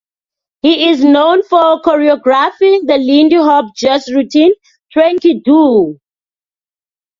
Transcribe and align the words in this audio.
He 0.63 0.89
is 0.89 1.03
known 1.05 1.43
for 1.43 1.79
choreographing 1.83 2.87
the 2.87 2.97
Lindy 2.99 3.35
Hop 3.35 3.75
jazz 3.75 4.11
routine 4.11 4.53
Tranky 4.91 5.43
Doo. 5.43 5.99